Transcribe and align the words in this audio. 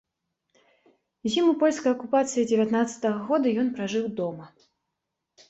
Зіму 1.33 1.51
польскай 1.63 1.91
акупацыі 1.97 2.47
дзевятнаццатага 2.49 3.19
года 3.29 3.47
ён 3.67 3.71
пражыў 3.79 4.05
дома. 4.23 4.45